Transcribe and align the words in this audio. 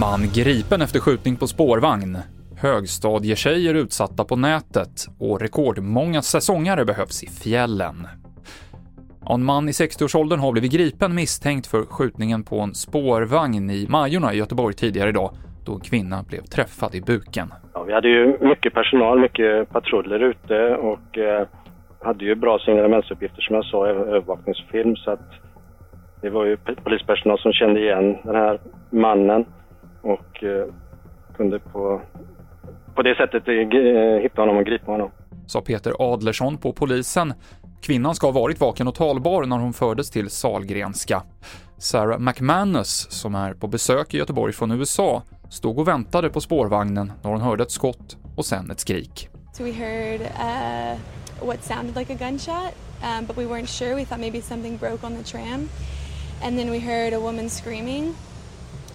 Man 0.00 0.20
gripen 0.34 0.82
efter 0.82 1.00
skjutning 1.00 1.36
på 1.36 1.46
spårvagn. 1.46 2.18
Högstadietjejer 2.56 3.74
utsatta 3.74 4.24
på 4.24 4.36
nätet 4.36 5.06
och 5.18 5.40
rekordmånga 5.40 6.22
säsongare 6.22 6.84
behövs 6.84 7.22
i 7.22 7.26
fjällen. 7.26 8.06
En 9.30 9.44
man 9.44 9.68
i 9.68 9.72
60-årsåldern 9.72 10.40
har 10.40 10.52
blivit 10.52 10.72
gripen 10.72 11.14
misstänkt 11.14 11.66
för 11.66 11.82
skjutningen 11.82 12.44
på 12.44 12.60
en 12.60 12.74
spårvagn 12.74 13.70
i 13.70 13.86
Majorna 13.88 14.34
i 14.34 14.36
Göteborg 14.36 14.74
tidigare 14.74 15.08
idag, 15.08 15.30
då 15.66 15.74
en 15.74 15.80
kvinna 15.80 16.22
blev 16.22 16.42
träffad 16.42 16.94
i 16.94 17.00
buken. 17.00 17.52
Ja, 17.74 17.82
vi 17.82 17.92
hade 17.92 18.08
ju 18.08 18.38
mycket 18.40 18.74
personal, 18.74 19.20
mycket 19.20 19.70
patruller 19.70 20.20
ute 20.20 20.76
och 20.76 21.18
eh, 21.18 21.46
hade 22.02 22.24
ju 22.24 22.34
bra 22.34 22.58
signalementsuppgifter 22.58 23.42
som 23.42 23.54
jag 23.56 23.64
sa, 23.64 23.86
övervakningsfilm, 23.86 24.96
så 24.96 25.10
att 25.10 25.30
det 26.20 26.30
var 26.30 26.44
ju 26.44 26.56
polispersonal 26.56 27.38
som 27.38 27.52
kände 27.52 27.80
igen 27.80 28.18
den 28.24 28.34
här 28.34 28.60
mannen 28.90 29.44
och 30.02 30.44
eh, 30.44 30.66
kunde 31.36 31.58
på, 31.58 32.00
på 32.94 33.02
det 33.02 33.14
sättet 33.14 33.48
eh, 33.48 34.22
hitta 34.22 34.42
honom 34.42 34.56
och 34.56 34.64
gripa 34.64 34.92
honom. 34.92 35.10
Sa 35.46 35.60
Peter 35.60 35.92
Adlersson 35.98 36.58
på 36.58 36.72
polisen. 36.72 37.34
Kvinnan 37.82 38.14
ska 38.14 38.26
ha 38.26 38.40
varit 38.40 38.60
vaken 38.60 38.88
och 38.88 38.94
talbar 38.94 39.44
när 39.44 39.58
hon 39.58 39.72
fördes 39.72 40.10
till 40.10 40.30
Salgrenska. 40.30 41.22
Sarah 41.78 42.18
McManus, 42.18 43.10
som 43.10 43.34
är 43.34 43.54
på 43.54 43.66
besök 43.66 44.14
i 44.14 44.18
Göteborg 44.18 44.52
från 44.52 44.70
USA, 44.70 45.22
stod 45.50 45.78
och 45.78 45.88
väntade 45.88 46.30
på 46.30 46.40
spårvagnen 46.40 47.12
när 47.22 47.30
hon 47.30 47.40
hörde 47.40 47.62
ett 47.62 47.70
skott 47.70 48.16
och 48.36 48.44
sen 48.44 48.70
ett 48.70 48.80
skrik. 48.80 49.28
So 49.52 49.64
we 49.64 49.72
heard 49.72 50.20
uh, 50.20 51.00
what 51.44 51.64
sounded 51.64 51.96
like 51.96 52.10
a 52.10 52.14
gunshot, 52.14 52.74
um, 53.02 53.24
but 53.24 53.36
we 53.36 53.46
weren't 53.46 53.68
sure. 53.68 53.94
We 53.94 54.04
thought 54.04 54.20
maybe 54.20 54.40
something 54.40 54.76
broke 54.76 55.04
on 55.04 55.14
the 55.14 55.24
tram. 55.24 55.70
And 56.40 56.58
then 56.58 56.70
we 56.70 56.80
heard 56.80 57.12
a 57.12 57.20
woman 57.20 57.48
screaming. 57.48 58.16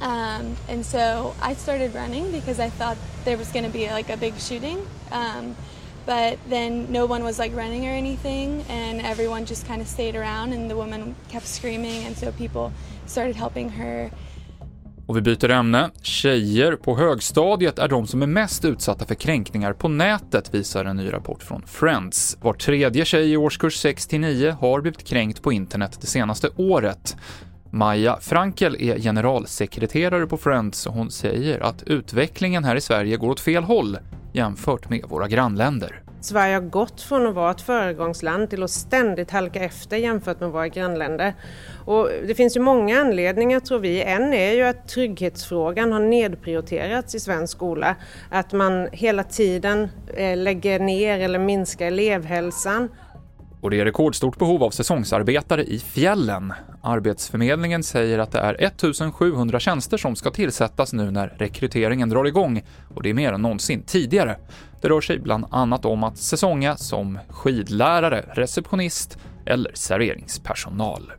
Um, 0.00 0.56
and 0.68 0.84
so 0.84 1.34
I 1.40 1.54
started 1.54 1.94
running 1.94 2.32
because 2.32 2.58
I 2.58 2.70
thought 2.70 2.96
there 3.24 3.36
was 3.36 3.48
going 3.52 3.64
to 3.64 3.70
be 3.70 3.88
like 3.88 4.10
a 4.10 4.16
big 4.16 4.36
shooting. 4.38 4.86
Um, 5.10 5.56
but 6.04 6.38
then 6.48 6.90
no 6.90 7.06
one 7.06 7.22
was 7.22 7.38
like 7.38 7.54
running 7.54 7.86
or 7.86 7.92
anything, 7.92 8.64
and 8.68 9.00
everyone 9.00 9.46
just 9.46 9.66
kind 9.66 9.80
of 9.80 9.86
stayed 9.86 10.16
around, 10.16 10.52
and 10.52 10.68
the 10.68 10.76
woman 10.76 11.14
kept 11.28 11.46
screaming, 11.46 12.04
and 12.04 12.16
so 12.16 12.32
people 12.32 12.72
started 13.06 13.36
helping 13.36 13.68
her. 13.70 14.10
Och 15.06 15.16
vi 15.16 15.20
byter 15.20 15.50
ämne. 15.50 15.90
Tjejer 16.02 16.76
på 16.76 16.96
högstadiet 16.96 17.78
är 17.78 17.88
de 17.88 18.06
som 18.06 18.22
är 18.22 18.26
mest 18.26 18.64
utsatta 18.64 19.04
för 19.04 19.14
kränkningar 19.14 19.72
på 19.72 19.88
nätet, 19.88 20.54
visar 20.54 20.84
en 20.84 20.96
ny 20.96 21.12
rapport 21.12 21.42
från 21.42 21.62
Friends. 21.66 22.38
Var 22.40 22.52
tredje 22.52 23.04
tjej 23.04 23.32
i 23.32 23.36
årskurs 23.36 23.84
6-9 23.84 24.50
har 24.50 24.80
blivit 24.80 25.04
kränkt 25.04 25.42
på 25.42 25.52
internet 25.52 25.98
det 26.00 26.06
senaste 26.06 26.48
året. 26.56 27.16
Maja 27.70 28.18
Frankel 28.20 28.76
är 28.80 28.98
generalsekreterare 28.98 30.26
på 30.26 30.36
Friends 30.36 30.86
och 30.86 30.94
hon 30.94 31.10
säger 31.10 31.60
att 31.60 31.82
utvecklingen 31.82 32.64
här 32.64 32.76
i 32.76 32.80
Sverige 32.80 33.16
går 33.16 33.30
åt 33.30 33.40
fel 33.40 33.64
håll 33.64 33.98
jämfört 34.32 34.90
med 34.90 35.04
våra 35.08 35.28
grannländer. 35.28 36.02
Sverige 36.22 36.54
har 36.54 36.60
gått 36.60 37.00
från 37.00 37.26
att 37.26 37.34
vara 37.34 37.50
ett 37.50 37.60
föregångsland 37.60 38.50
till 38.50 38.62
att 38.62 38.70
ständigt 38.70 39.30
halka 39.30 39.64
efter 39.64 39.96
jämfört 39.96 40.40
med 40.40 40.50
våra 40.50 40.68
grannländer. 40.68 41.34
Och 41.84 42.08
det 42.26 42.34
finns 42.34 42.56
ju 42.56 42.60
många 42.60 43.00
anledningar 43.00 43.60
tror 43.60 43.78
vi. 43.78 44.02
En 44.02 44.32
är 44.32 44.52
ju 44.52 44.62
att 44.62 44.88
trygghetsfrågan 44.88 45.92
har 45.92 46.00
nedprioriterats 46.00 47.14
i 47.14 47.20
svensk 47.20 47.56
skola. 47.56 47.96
Att 48.30 48.52
man 48.52 48.88
hela 48.92 49.24
tiden 49.24 49.88
eh, 50.16 50.36
lägger 50.36 50.80
ner 50.80 51.18
eller 51.18 51.38
minskar 51.38 51.86
elevhälsan 51.86 52.88
och 53.62 53.70
det 53.70 53.80
är 53.80 53.84
rekordstort 53.84 54.38
behov 54.38 54.62
av 54.62 54.70
säsongsarbetare 54.70 55.64
i 55.64 55.78
fjällen. 55.78 56.52
Arbetsförmedlingen 56.82 57.82
säger 57.82 58.18
att 58.18 58.32
det 58.32 58.38
är 58.38 58.64
1700 58.64 59.60
tjänster 59.60 59.96
som 59.96 60.16
ska 60.16 60.30
tillsättas 60.30 60.92
nu 60.92 61.10
när 61.10 61.28
rekryteringen 61.28 62.08
drar 62.08 62.24
igång 62.24 62.62
och 62.94 63.02
det 63.02 63.10
är 63.10 63.14
mer 63.14 63.32
än 63.32 63.42
någonsin 63.42 63.82
tidigare. 63.82 64.36
Det 64.82 64.88
rör 64.88 65.00
sig 65.00 65.18
bland 65.18 65.44
annat 65.50 65.84
om 65.84 66.04
att 66.04 66.18
säsonga 66.18 66.76
som 66.76 67.18
skidlärare, 67.28 68.24
receptionist 68.34 69.18
eller 69.46 69.70
serveringspersonal. 69.74 71.12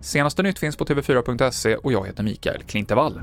Senaste 0.00 0.42
nytt 0.42 0.58
finns 0.58 0.76
på 0.76 0.84
tv4.se 0.84 1.76
och 1.76 1.92
jag 1.92 2.06
heter 2.06 2.22
Mikael 2.22 2.62
Klintevall. 2.62 3.20